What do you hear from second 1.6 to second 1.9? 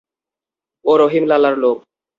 লোক।